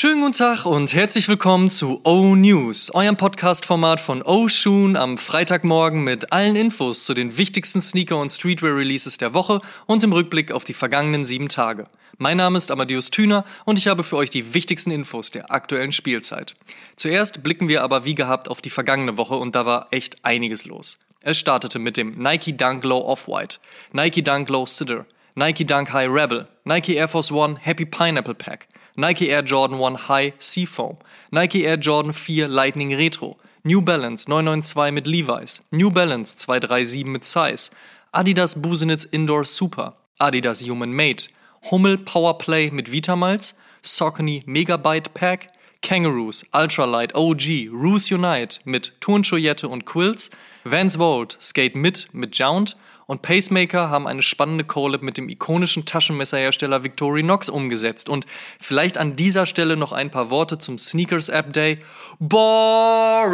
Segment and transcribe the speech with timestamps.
[0.00, 5.18] Schönen guten Tag und herzlich willkommen zu O News, eurem Podcast-Format von O Shoon am
[5.18, 10.52] Freitagmorgen mit allen Infos zu den wichtigsten Sneaker- und Streetwear-Releases der Woche und im Rückblick
[10.52, 11.88] auf die vergangenen sieben Tage.
[12.16, 15.90] Mein Name ist Amadeus Thüner und ich habe für euch die wichtigsten Infos der aktuellen
[15.90, 16.54] Spielzeit.
[16.94, 20.64] Zuerst blicken wir aber wie gehabt auf die vergangene Woche und da war echt einiges
[20.64, 20.98] los.
[21.22, 23.58] Es startete mit dem Nike Dunk Low Off-White,
[23.90, 25.06] Nike Dunk Low Sitter,
[25.38, 29.94] Nike Dunk High Rebel, Nike Air Force One Happy Pineapple Pack, Nike Air Jordan 1
[30.08, 30.96] High Seafoam,
[31.30, 37.24] Nike Air Jordan 4 Lightning Retro, New Balance 992 mit Levi's, New Balance 237 mit
[37.24, 37.70] Size,
[38.12, 41.28] Adidas Busenitz Indoor Super, Adidas Human Made,
[41.70, 49.86] Hummel Powerplay mit Vitamals, Saucony Megabyte Pack, Kangaroos, Ultralight OG, Roos Unite mit Turnschuhjette und
[49.86, 50.30] Quills,
[50.64, 52.76] Vans Volt Skate mit mit Jount
[53.08, 58.10] und Pacemaker haben eine spannende Collab mit dem ikonischen Taschenmesserhersteller Victorinox umgesetzt.
[58.10, 58.26] Und
[58.60, 61.78] vielleicht an dieser Stelle noch ein paar Worte zum Sneakers App Day.
[62.18, 63.32] Boring!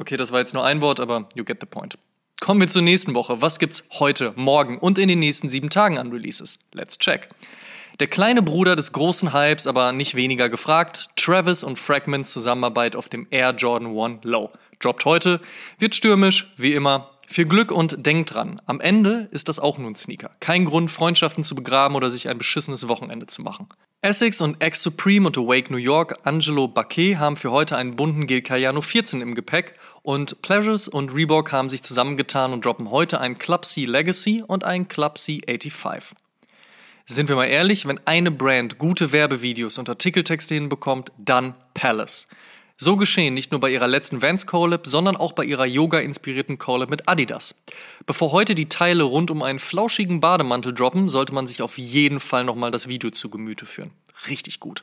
[0.00, 1.96] Okay, das war jetzt nur ein Wort, aber you get the point.
[2.40, 3.40] Kommen wir zur nächsten Woche.
[3.40, 6.58] Was gibt's heute, morgen und in den nächsten sieben Tagen an Releases?
[6.72, 7.28] Let's check.
[8.00, 13.08] Der kleine Bruder des großen Hypes, aber nicht weniger gefragt, Travis und Fragments Zusammenarbeit auf
[13.08, 14.50] dem Air Jordan 1 Low.
[14.80, 15.40] Droppt heute,
[15.78, 19.90] wird stürmisch, wie immer, viel Glück und denkt dran, am Ende ist das auch nur
[19.90, 20.30] ein Sneaker.
[20.40, 23.68] Kein Grund, Freundschaften zu begraben oder sich ein beschissenes Wochenende zu machen.
[24.00, 28.26] Essex und X Supreme und Awake New York Angelo Baquet haben für heute einen bunten
[28.26, 33.20] Gil Cayano 14 im Gepäck und Pleasures und Reebok haben sich zusammengetan und droppen heute
[33.20, 36.16] einen Club C Legacy und einen Club C 85.
[37.06, 42.28] Sind wir mal ehrlich, wenn eine Brand gute Werbevideos und Artikeltexte hinbekommt, dann Palace.
[42.76, 46.90] So geschehen nicht nur bei ihrer letzten Vans Collab, sondern auch bei ihrer Yoga-inspirierten Collab
[46.90, 47.54] mit Adidas.
[48.06, 52.20] Bevor heute die Teile rund um einen flauschigen Bademantel droppen, sollte man sich auf jeden
[52.20, 53.90] Fall nochmal das Video zu Gemüte führen.
[54.28, 54.82] Richtig gut.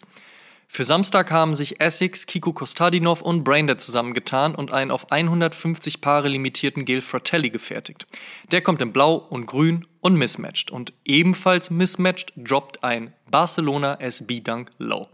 [0.72, 6.30] Für Samstag haben sich Essex, Kiko Kostadinov und Braindead zusammengetan und einen auf 150 Paare
[6.30, 8.06] limitierten Gel Fratelli gefertigt.
[8.52, 10.70] Der kommt in Blau und Grün und mismatched.
[10.70, 15.08] Und ebenfalls mismatched droppt ein Barcelona SB Dunk Low.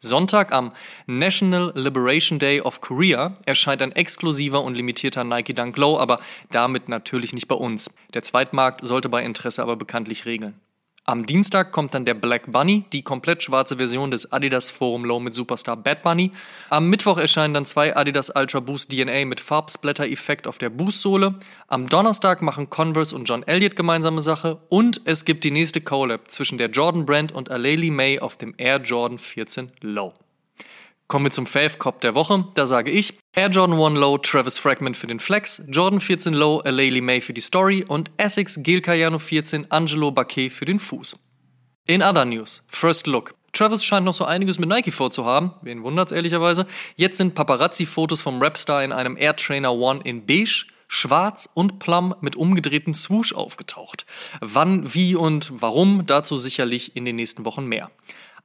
[0.00, 0.72] Sonntag am
[1.06, 6.20] National Liberation Day of Korea erscheint ein exklusiver und limitierter Nike Dunk Low, aber
[6.52, 7.92] damit natürlich nicht bei uns.
[8.14, 10.60] Der Zweitmarkt sollte bei Interesse aber bekanntlich regeln.
[11.08, 15.18] Am Dienstag kommt dann der Black Bunny, die komplett schwarze Version des Adidas Forum Low
[15.20, 16.32] mit Superstar Bad Bunny.
[16.68, 21.36] Am Mittwoch erscheinen dann zwei Adidas Ultra Boost DNA mit Farbsplatter-Effekt auf der Boostsohle.
[21.66, 24.58] Am Donnerstag machen Converse und John Elliott gemeinsame Sache.
[24.68, 28.52] Und es gibt die nächste Collab zwischen der Jordan Brand und Aleli May auf dem
[28.58, 30.12] Air Jordan 14 Low.
[31.06, 32.44] Kommen wir zum Fave Cop der Woche.
[32.54, 36.58] Da sage ich Air Jordan 1 Low, Travis Fragment für den Flex, Jordan 14 Low,
[36.58, 41.16] Alayli May für die Story und Essex Gil Cayano 14 Angelo Baquet für den Fuß.
[41.86, 43.36] In other news, First Look.
[43.52, 46.66] Travis scheint noch so einiges mit Nike vorzuhaben, wen wundert's ehrlicherweise.
[46.96, 52.16] Jetzt sind Paparazzi-Fotos vom Rapstar in einem Air Trainer One in beige, schwarz und plum
[52.20, 54.04] mit umgedrehtem Swoosh aufgetaucht.
[54.40, 57.92] Wann, wie und warum, dazu sicherlich in den nächsten Wochen mehr.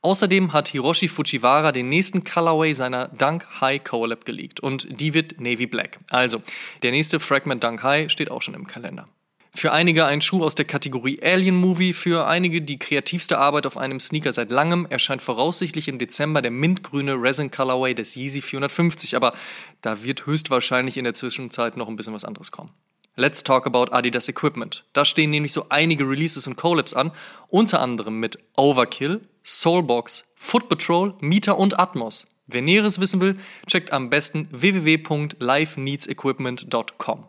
[0.03, 5.39] Außerdem hat Hiroshi Fujiwara den nächsten Colorway seiner Dunk High Collab geleakt und die wird
[5.39, 5.97] Navy Black.
[6.09, 6.41] Also,
[6.81, 9.07] der nächste Fragment Dunk High steht auch schon im Kalender.
[9.55, 13.77] Für einige ein Schuh aus der Kategorie Alien Movie, für einige die kreativste Arbeit auf
[13.77, 19.15] einem Sneaker seit langem erscheint voraussichtlich im Dezember der mintgrüne Resin Colorway des Yeezy 450,
[19.15, 19.33] aber
[19.79, 22.71] da wird höchstwahrscheinlich in der Zwischenzeit noch ein bisschen was anderes kommen.
[23.15, 24.83] Let's talk about Adidas Equipment.
[24.91, 27.11] Da stehen nämlich so einige Releases und Collabs an,
[27.47, 32.27] unter anderem mit Overkill, Soulbox, Foot Patrol, Mieter und Atmos.
[32.47, 33.37] Wer Näheres wissen will,
[33.67, 37.25] checkt am besten www.lifeneedsequipment.com.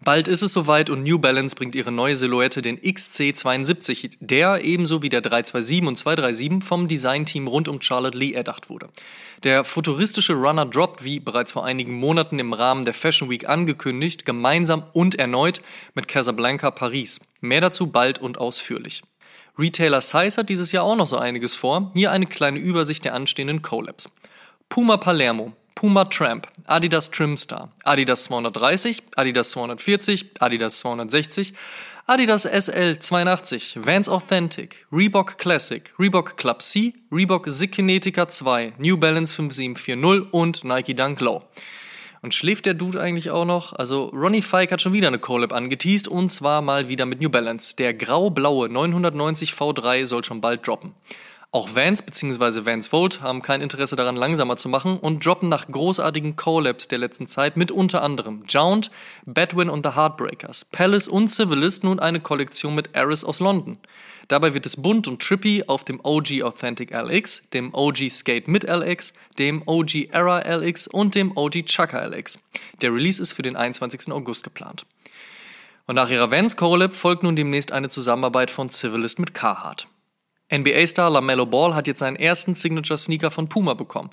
[0.00, 5.02] Bald ist es soweit und New Balance bringt ihre neue Silhouette, den XC72, der ebenso
[5.02, 8.90] wie der 327 und 237 vom Designteam rund um Charlotte Lee erdacht wurde.
[9.42, 14.24] Der futuristische Runner droppt, wie bereits vor einigen Monaten im Rahmen der Fashion Week angekündigt,
[14.24, 15.62] gemeinsam und erneut
[15.94, 17.20] mit Casablanca Paris.
[17.40, 19.02] Mehr dazu bald und ausführlich.
[19.58, 21.90] Retailer Size hat dieses Jahr auch noch so einiges vor.
[21.94, 24.08] Hier eine kleine Übersicht der anstehenden Collabs.
[24.68, 31.54] Puma Palermo, Puma Tramp, Adidas Trimstar, Adidas 230, Adidas 240, Adidas 260,
[32.06, 39.34] Adidas SL 82, Vans Authentic, Reebok Classic, Reebok Club C, Reebok Kinetica 2, New Balance
[39.34, 41.42] 5740 und Nike Dunk Low.
[42.20, 43.72] Und schläft der Dude eigentlich auch noch?
[43.72, 47.28] Also Ronnie Fike hat schon wieder eine Collab angeteased und zwar mal wieder mit New
[47.28, 47.76] Balance.
[47.76, 50.94] Der grau-blaue 990 V3 soll schon bald droppen.
[51.50, 52.66] Auch Vans bzw.
[52.66, 56.98] Vans Volt haben kein Interesse daran, langsamer zu machen und droppen nach großartigen Collabs der
[56.98, 58.90] letzten Zeit mit unter anderem Jount,
[59.24, 63.78] Bedwin und The Heartbreakers, Palace und Civilist nun eine Kollektion mit Eris aus London.
[64.28, 68.64] Dabei wird es bunt und trippy auf dem OG Authentic LX, dem OG Skate mit
[68.64, 72.40] LX, dem OG Era LX und dem OG Chaka LX.
[72.82, 74.12] Der Release ist für den 21.
[74.12, 74.84] August geplant.
[75.86, 79.88] Und nach ihrer Vans Collab folgt nun demnächst eine Zusammenarbeit von Civilist mit Carhartt.
[80.50, 84.08] NBA-Star LaMelo Ball hat jetzt seinen ersten Signature-Sneaker von Puma bekommen.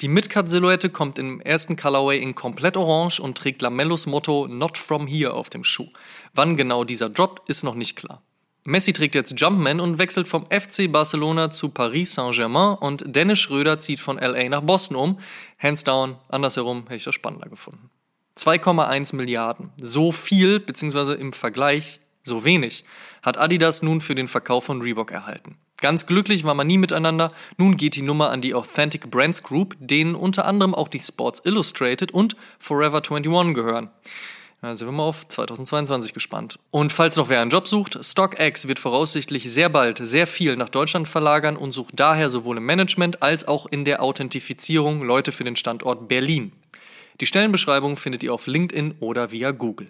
[0.00, 5.08] Die Midcut-Silhouette kommt im ersten Colorway in komplett orange und trägt LaMelos Motto Not From
[5.08, 5.88] Here auf dem Schuh.
[6.32, 8.22] Wann genau dieser droppt, ist noch nicht klar.
[8.62, 13.80] Messi trägt jetzt Jumpman und wechselt vom FC Barcelona zu Paris Saint-Germain und Dennis Schröder
[13.80, 15.18] zieht von LA nach Boston um.
[15.58, 17.90] Hands down, andersherum hätte ich das spannender gefunden.
[18.36, 19.70] 2,1 Milliarden.
[19.80, 22.84] So viel, beziehungsweise im Vergleich so wenig,
[23.22, 25.56] hat Adidas nun für den Verkauf von Reebok erhalten.
[25.80, 27.32] Ganz glücklich war man nie miteinander.
[27.56, 31.42] Nun geht die Nummer an die Authentic Brands Group, denen unter anderem auch die Sports
[31.44, 33.90] Illustrated und Forever 21 gehören.
[34.62, 36.58] Da sind wir mal auf 2022 gespannt.
[36.70, 40.68] Und falls noch wer einen Job sucht, StockX wird voraussichtlich sehr bald sehr viel nach
[40.68, 45.44] Deutschland verlagern und sucht daher sowohl im Management als auch in der Authentifizierung Leute für
[45.44, 46.52] den Standort Berlin.
[47.22, 49.86] Die Stellenbeschreibung findet ihr auf LinkedIn oder via Google.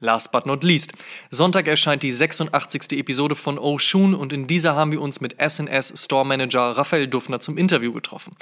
[0.00, 0.92] Last but not least.
[1.30, 2.92] Sonntag erscheint die 86.
[2.92, 7.40] Episode von Oshun und in dieser haben wir uns mit SNS Store Manager Raphael Duffner
[7.40, 8.36] zum Interview getroffen.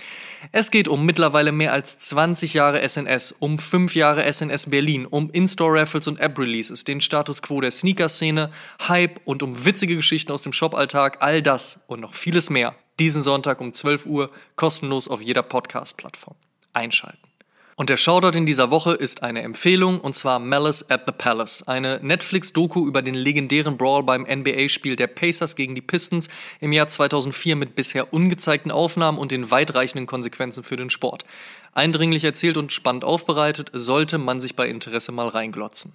[0.52, 5.30] Es geht um mittlerweile mehr als 20 Jahre SNS, um 5 Jahre SNS Berlin, um
[5.30, 8.50] In-Store Raffles und App Releases, den Status quo der Sneaker-Szene,
[8.88, 12.74] Hype und um witzige Geschichten aus dem Shop-Alltag, all das und noch vieles mehr.
[12.98, 16.36] Diesen Sonntag um 12 Uhr kostenlos auf jeder Podcast-Plattform.
[16.72, 17.33] Einschalten.
[17.76, 21.66] Und der Shoutout in dieser Woche ist eine Empfehlung, und zwar Malice at the Palace,
[21.66, 26.28] eine Netflix-Doku über den legendären Brawl beim NBA-Spiel der Pacers gegen die Pistons
[26.60, 31.24] im Jahr 2004 mit bisher ungezeigten Aufnahmen und den weitreichenden Konsequenzen für den Sport.
[31.72, 35.94] Eindringlich erzählt und spannend aufbereitet, sollte man sich bei Interesse mal reinglotzen.